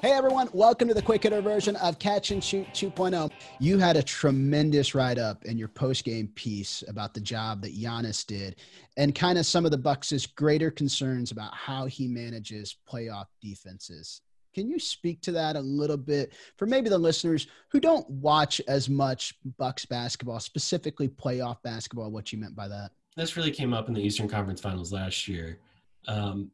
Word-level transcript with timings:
Hey 0.00 0.12
everyone, 0.12 0.48
welcome 0.52 0.86
to 0.86 0.94
the 0.94 1.02
quick 1.02 1.24
hitter 1.24 1.40
version 1.40 1.74
of 1.74 1.98
Catch 1.98 2.30
and 2.30 2.42
Shoot 2.42 2.68
2.0. 2.68 3.32
You 3.58 3.78
had 3.78 3.96
a 3.96 4.02
tremendous 4.02 4.94
write 4.94 5.18
up 5.18 5.44
in 5.44 5.58
your 5.58 5.66
post 5.66 6.04
game 6.04 6.28
piece 6.36 6.84
about 6.86 7.14
the 7.14 7.20
job 7.20 7.62
that 7.62 7.76
Giannis 7.76 8.24
did 8.24 8.60
and 8.96 9.12
kind 9.12 9.38
of 9.38 9.44
some 9.44 9.64
of 9.64 9.72
the 9.72 9.78
Bucks' 9.78 10.24
greater 10.24 10.70
concerns 10.70 11.32
about 11.32 11.52
how 11.52 11.86
he 11.86 12.06
manages 12.06 12.76
playoff 12.88 13.24
defenses. 13.42 14.20
Can 14.54 14.70
you 14.70 14.78
speak 14.78 15.20
to 15.22 15.32
that 15.32 15.56
a 15.56 15.60
little 15.60 15.96
bit 15.96 16.32
for 16.56 16.66
maybe 16.66 16.88
the 16.88 16.96
listeners 16.96 17.48
who 17.72 17.80
don't 17.80 18.08
watch 18.08 18.60
as 18.68 18.88
much 18.88 19.34
Bucks 19.58 19.84
basketball, 19.84 20.38
specifically 20.38 21.08
playoff 21.08 21.60
basketball, 21.64 22.12
what 22.12 22.32
you 22.32 22.38
meant 22.38 22.54
by 22.54 22.68
that? 22.68 22.92
This 23.16 23.36
really 23.36 23.50
came 23.50 23.74
up 23.74 23.88
in 23.88 23.94
the 23.94 24.02
Eastern 24.02 24.28
Conference 24.28 24.60
Finals 24.60 24.92
last 24.92 25.26
year. 25.26 25.58
Um, 26.06 26.52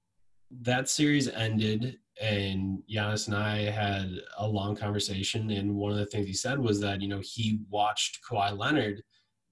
that 0.62 0.88
series 0.88 1.28
ended 1.28 1.98
and 2.20 2.82
Giannis 2.90 3.26
and 3.26 3.36
I 3.36 3.70
had 3.70 4.10
a 4.38 4.46
long 4.46 4.76
conversation. 4.76 5.50
And 5.50 5.74
one 5.74 5.92
of 5.92 5.98
the 5.98 6.06
things 6.06 6.26
he 6.26 6.32
said 6.32 6.58
was 6.58 6.80
that, 6.80 7.00
you 7.00 7.08
know, 7.08 7.20
he 7.22 7.60
watched 7.70 8.20
Kawhi 8.28 8.56
Leonard 8.56 9.02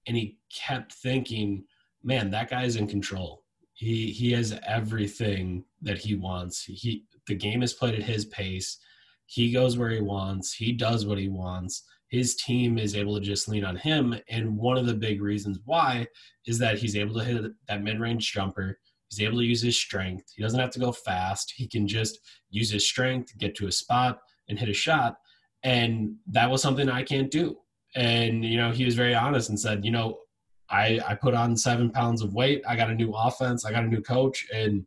and 0.07 0.15
he 0.15 0.37
kept 0.53 0.93
thinking, 0.93 1.65
man, 2.03 2.31
that 2.31 2.49
guy's 2.49 2.75
in 2.75 2.87
control. 2.87 3.43
He, 3.73 4.11
he 4.11 4.31
has 4.33 4.57
everything 4.65 5.65
that 5.81 5.97
he 5.97 6.15
wants. 6.15 6.63
He, 6.63 7.05
the 7.27 7.35
game 7.35 7.63
is 7.63 7.73
played 7.73 7.95
at 7.95 8.03
his 8.03 8.25
pace. 8.25 8.77
He 9.25 9.51
goes 9.51 9.77
where 9.77 9.89
he 9.89 10.01
wants. 10.01 10.53
He 10.53 10.73
does 10.73 11.05
what 11.05 11.17
he 11.17 11.29
wants. 11.29 11.83
His 12.09 12.35
team 12.35 12.77
is 12.77 12.95
able 12.95 13.15
to 13.15 13.25
just 13.25 13.47
lean 13.47 13.65
on 13.65 13.75
him. 13.75 14.15
And 14.29 14.55
one 14.57 14.77
of 14.77 14.85
the 14.85 14.93
big 14.93 15.21
reasons 15.21 15.59
why 15.65 16.07
is 16.45 16.59
that 16.59 16.77
he's 16.77 16.95
able 16.95 17.15
to 17.15 17.23
hit 17.23 17.51
that 17.67 17.81
mid 17.81 17.99
range 17.99 18.31
jumper 18.31 18.77
He's 19.15 19.25
able 19.25 19.39
to 19.39 19.45
use 19.45 19.61
his 19.61 19.77
strength. 19.77 20.25
He 20.35 20.41
doesn't 20.41 20.59
have 20.59 20.71
to 20.71 20.79
go 20.79 20.91
fast. 20.91 21.53
He 21.55 21.67
can 21.67 21.87
just 21.87 22.19
use 22.49 22.71
his 22.71 22.87
strength, 22.87 23.37
get 23.37 23.55
to 23.55 23.67
a 23.67 23.71
spot, 23.71 24.19
and 24.49 24.57
hit 24.57 24.69
a 24.69 24.73
shot. 24.73 25.15
And 25.63 26.15
that 26.27 26.49
was 26.49 26.61
something 26.61 26.89
I 26.89 27.03
can't 27.03 27.31
do. 27.31 27.57
And, 27.95 28.43
you 28.43 28.57
know, 28.57 28.71
he 28.71 28.85
was 28.85 28.95
very 28.95 29.15
honest 29.15 29.49
and 29.49 29.59
said, 29.59 29.85
you 29.85 29.91
know, 29.91 30.19
I, 30.69 30.99
I 31.07 31.15
put 31.15 31.33
on 31.33 31.55
seven 31.55 31.91
pounds 31.91 32.21
of 32.21 32.33
weight. 32.33 32.63
I 32.67 32.75
got 32.75 32.89
a 32.89 32.95
new 32.95 33.11
offense. 33.13 33.65
I 33.65 33.71
got 33.71 33.83
a 33.83 33.87
new 33.87 34.01
coach. 34.01 34.45
And 34.53 34.85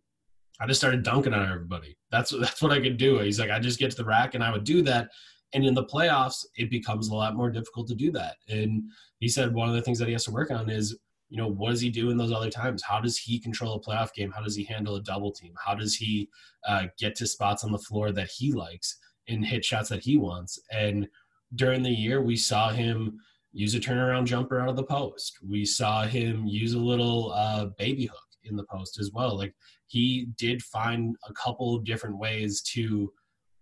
I 0.61 0.67
just 0.67 0.81
started 0.81 1.03
dunking 1.03 1.35
on 1.35 1.51
everybody. 1.51 1.97
That's, 2.11 2.31
that's 2.41 2.63
what 2.63 2.73
I 2.73 2.81
could 2.81 2.97
do. 2.97 3.19
He's 3.19 3.39
like, 3.39 3.51
I 3.51 3.59
just 3.59 3.79
get 3.79 3.91
to 3.93 3.97
the 3.97 4.05
rack 4.05 4.35
and 4.35 4.43
I 4.43 4.51
would 4.51 4.65
do 4.65 4.83
that. 4.83 5.09
And 5.53 5.65
in 5.65 5.75
the 5.75 5.85
playoffs, 5.85 6.45
it 6.57 6.71
becomes 6.71 7.09
a 7.09 7.15
lot 7.15 7.37
more 7.37 7.51
difficult 7.51 7.87
to 7.89 7.95
do 7.95 8.11
that. 8.13 8.37
And 8.49 8.83
he 9.21 9.29
said 9.29 9.55
one 9.55 9.69
of 9.69 9.75
the 9.75 9.83
things 9.83 9.99
that 10.01 10.09
he 10.09 10.13
has 10.13 10.25
to 10.25 10.33
work 10.33 10.51
on 10.51 10.69
is 10.69 10.99
you 11.37 11.43
know, 11.43 11.49
what 11.51 11.69
does 11.69 11.83
he 11.83 11.91
do 11.91 12.09
in 12.09 12.17
those 12.17 12.33
other 12.33 12.49
times? 12.49 12.83
How 12.83 12.99
does 12.99 13.19
he 13.19 13.39
control 13.39 13.75
a 13.75 13.81
playoff 13.81 14.15
game? 14.15 14.31
How 14.31 14.41
does 14.41 14.57
he 14.57 14.65
handle 14.65 14.97
a 14.97 15.03
double 15.03 15.31
team? 15.31 15.53
How 15.63 15.75
does 15.75 15.95
he 15.95 16.31
uh, 16.67 16.87
get 16.99 17.15
to 17.17 17.27
spots 17.27 17.63
on 17.63 17.73
the 17.73 17.79
floor 17.79 18.11
that 18.11 18.31
he 18.31 18.53
likes 18.53 18.97
and 19.29 19.45
hit 19.45 19.63
shots 19.63 19.91
that 19.91 20.03
he 20.03 20.17
wants? 20.17 20.59
And 20.73 21.07
during 21.55 21.83
the 21.83 21.91
year, 21.91 22.23
we 22.23 22.37
saw 22.37 22.71
him 22.71 23.19
use 23.53 23.75
a 23.75 23.79
turnaround 23.81 24.25
jumper 24.25 24.61
out 24.61 24.71
of 24.71 24.77
the 24.77 24.85
post. 24.85 25.37
We 25.47 25.67
saw 25.67 26.07
him 26.07 26.47
use 26.47 26.73
a 26.73 26.79
little 26.79 27.33
uh, 27.33 27.67
baby 27.77 28.07
hook 28.07 28.19
in 28.45 28.57
the 28.57 28.65
post 28.73 28.99
as 28.99 29.11
well. 29.13 29.37
Like 29.37 29.55
he 29.89 30.29
did 30.39 30.63
find 30.63 31.17
a 31.29 31.35
couple 31.35 31.77
of 31.77 31.85
different 31.85 32.17
ways 32.17 32.63
to 32.73 33.13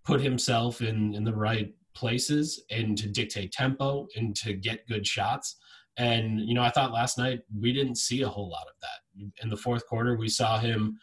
put 0.05 0.21
himself 0.21 0.81
in 0.81 1.13
in 1.17 1.25
the 1.25 1.35
right 1.35 1.75
places 1.97 2.63
and 2.71 2.97
to 2.99 3.09
dictate 3.09 3.51
tempo 3.51 4.07
and 4.15 4.37
to 4.37 4.53
get 4.53 4.87
good 4.87 5.05
shots. 5.05 5.57
And, 5.97 6.41
you 6.41 6.55
know, 6.55 6.63
I 6.63 6.71
thought 6.71 6.93
last 6.93 7.19
night 7.19 7.43
we 7.59 7.73
didn't 7.73 7.97
see 7.97 8.23
a 8.23 8.29
whole 8.29 8.49
lot 8.49 8.67
of 8.67 8.75
that. 8.83 9.33
In 9.43 9.49
the 9.49 9.57
fourth 9.57 9.87
quarter, 9.87 10.17
we 10.17 10.29
saw 10.29 10.59
him 10.59 10.99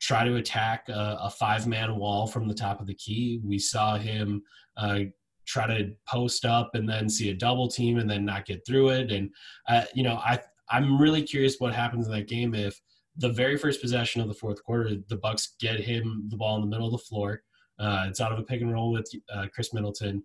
try 0.00 0.24
to 0.24 0.36
attack 0.36 0.88
a, 0.88 1.18
a 1.22 1.30
five 1.30 1.66
man 1.66 1.96
wall 1.96 2.26
from 2.26 2.46
the 2.46 2.54
top 2.54 2.80
of 2.80 2.86
the 2.86 2.94
key. 2.94 3.40
We 3.42 3.58
saw 3.58 3.96
him 3.96 4.42
uh, 4.76 5.00
try 5.46 5.66
to 5.66 5.92
post 6.06 6.44
up 6.44 6.74
and 6.74 6.88
then 6.88 7.08
see 7.08 7.30
a 7.30 7.34
double 7.34 7.68
team 7.68 7.98
and 7.98 8.08
then 8.08 8.24
not 8.24 8.46
get 8.46 8.66
through 8.66 8.90
it. 8.90 9.12
And, 9.12 9.30
uh, 9.68 9.84
you 9.94 10.02
know, 10.02 10.16
I, 10.16 10.38
I'm 10.70 11.00
really 11.00 11.22
curious 11.22 11.56
what 11.58 11.74
happens 11.74 12.06
in 12.06 12.12
that 12.12 12.28
game 12.28 12.54
if 12.54 12.78
the 13.16 13.28
very 13.28 13.56
first 13.56 13.80
possession 13.80 14.20
of 14.20 14.28
the 14.28 14.34
fourth 14.34 14.62
quarter, 14.64 14.96
the 15.08 15.16
Bucks 15.16 15.54
get 15.60 15.78
him 15.78 16.26
the 16.30 16.36
ball 16.36 16.56
in 16.56 16.62
the 16.62 16.68
middle 16.68 16.86
of 16.86 16.92
the 16.92 16.98
floor. 16.98 17.42
Uh, 17.78 18.06
it's 18.08 18.20
out 18.20 18.32
of 18.32 18.38
a 18.38 18.42
pick 18.42 18.60
and 18.60 18.72
roll 18.72 18.92
with 18.92 19.08
uh, 19.32 19.46
Khris 19.54 19.72
Middleton. 19.72 20.22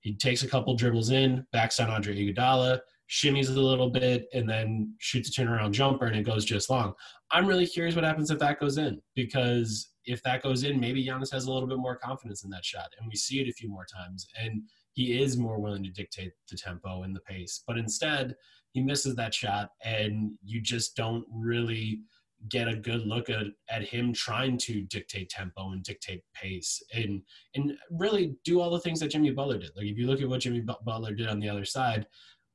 He 0.00 0.14
takes 0.14 0.42
a 0.42 0.48
couple 0.48 0.74
dribbles 0.74 1.10
in, 1.10 1.46
backs 1.52 1.78
on 1.78 1.90
Andre 1.90 2.16
Iguodala, 2.16 2.80
shimmies 3.12 3.54
a 3.54 3.60
little 3.60 3.90
bit, 3.90 4.26
and 4.32 4.48
then 4.48 4.94
shoots 4.98 5.28
a 5.28 5.32
turnaround 5.32 5.72
jumper, 5.72 6.06
and 6.06 6.16
it 6.16 6.22
goes 6.22 6.46
just 6.46 6.70
long. 6.70 6.94
I'm 7.30 7.46
really 7.46 7.66
curious 7.66 7.94
what 7.94 8.04
happens 8.04 8.30
if 8.30 8.38
that 8.38 8.58
goes 8.58 8.78
in 8.78 9.02
because 9.14 9.90
if 10.06 10.22
that 10.22 10.42
goes 10.42 10.64
in, 10.64 10.80
maybe 10.80 11.04
Giannis 11.04 11.30
has 11.32 11.44
a 11.44 11.52
little 11.52 11.68
bit 11.68 11.78
more 11.78 11.96
confidence 11.96 12.42
in 12.42 12.50
that 12.50 12.64
shot, 12.64 12.88
and 12.98 13.06
we 13.06 13.14
see 13.14 13.40
it 13.40 13.48
a 13.48 13.52
few 13.52 13.68
more 13.68 13.84
times, 13.84 14.26
and 14.42 14.62
he 14.94 15.20
is 15.20 15.36
more 15.36 15.60
willing 15.60 15.84
to 15.84 15.90
dictate 15.90 16.32
the 16.50 16.56
tempo 16.56 17.02
and 17.02 17.14
the 17.14 17.20
pace. 17.20 17.62
But 17.66 17.76
instead, 17.76 18.34
he 18.72 18.80
misses 18.80 19.14
that 19.16 19.34
shot, 19.34 19.70
and 19.84 20.32
you 20.42 20.62
just 20.62 20.96
don't 20.96 21.24
really 21.30 22.00
get 22.48 22.66
a 22.66 22.74
good 22.74 23.06
look 23.06 23.30
at, 23.30 23.46
at 23.68 23.84
him 23.84 24.12
trying 24.12 24.58
to 24.58 24.82
dictate 24.82 25.28
tempo 25.28 25.70
and 25.70 25.84
dictate 25.84 26.22
pace 26.34 26.82
and 26.92 27.22
and 27.54 27.72
really 27.90 28.34
do 28.44 28.60
all 28.60 28.70
the 28.70 28.80
things 28.80 28.98
that 28.98 29.12
Jimmy 29.12 29.30
Butler 29.30 29.58
did. 29.58 29.70
Like 29.76 29.86
if 29.86 29.96
you 29.96 30.08
look 30.08 30.20
at 30.20 30.28
what 30.28 30.40
Jimmy 30.40 30.60
Butler 30.60 31.14
did 31.14 31.28
on 31.28 31.38
the 31.38 31.48
other 31.48 31.64
side, 31.64 32.04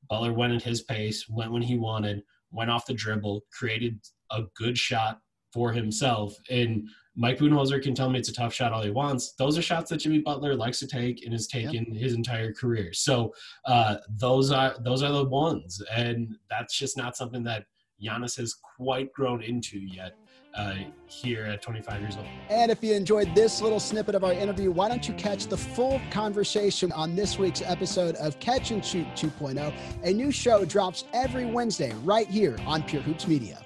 Butler 0.08 0.32
went 0.32 0.52
at 0.52 0.62
his 0.62 0.82
pace, 0.82 1.28
went 1.28 1.52
when 1.52 1.62
he 1.62 1.78
wanted, 1.78 2.22
went 2.50 2.70
off 2.70 2.86
the 2.86 2.94
dribble, 2.94 3.42
created 3.52 4.00
a 4.30 4.42
good 4.56 4.76
shot 4.76 5.20
for 5.52 5.72
himself. 5.72 6.34
And 6.50 6.88
Mike 7.16 7.38
Budenholzer 7.38 7.82
can 7.82 7.94
tell 7.94 8.08
me 8.08 8.18
it's 8.18 8.28
a 8.28 8.32
tough 8.32 8.54
shot 8.54 8.72
all 8.72 8.82
he 8.82 8.90
wants. 8.90 9.32
Those 9.32 9.58
are 9.58 9.62
shots 9.62 9.90
that 9.90 9.98
Jimmy 9.98 10.20
Butler 10.20 10.54
likes 10.54 10.78
to 10.80 10.86
take 10.86 11.24
and 11.24 11.32
has 11.32 11.48
taken 11.48 11.86
yep. 11.92 12.00
his 12.00 12.14
entire 12.14 12.52
career. 12.52 12.92
So 12.92 13.34
uh, 13.64 13.96
those 14.08 14.52
are 14.52 14.76
those 14.80 15.02
are 15.02 15.10
the 15.10 15.24
ones, 15.24 15.82
and 15.90 16.36
that's 16.48 16.78
just 16.78 16.96
not 16.96 17.16
something 17.16 17.42
that 17.44 17.66
Giannis 18.00 18.36
has 18.36 18.54
quite 18.54 19.12
grown 19.12 19.42
into 19.42 19.78
yet 19.78 20.14
uh, 20.54 20.74
here 21.06 21.44
at 21.44 21.62
25 21.62 22.00
years 22.00 22.16
old. 22.16 22.26
And 22.50 22.70
if 22.70 22.82
you 22.82 22.94
enjoyed 22.94 23.34
this 23.34 23.60
little 23.60 23.80
snippet 23.80 24.14
of 24.14 24.24
our 24.24 24.32
interview, 24.32 24.70
why 24.70 24.88
don't 24.88 25.06
you 25.06 25.14
catch 25.14 25.46
the 25.46 25.56
full 25.56 26.00
conversation 26.10 26.92
on 26.92 27.14
this 27.14 27.38
week's 27.38 27.62
episode 27.62 28.16
of 28.16 28.38
Catch 28.40 28.70
and 28.70 28.84
Shoot 28.84 29.06
2.0? 29.14 29.72
A 30.02 30.12
new 30.12 30.30
show 30.30 30.64
drops 30.64 31.04
every 31.12 31.46
Wednesday 31.46 31.92
right 32.04 32.26
here 32.26 32.56
on 32.66 32.82
Pure 32.82 33.02
Hoops 33.02 33.26
Media. 33.26 33.58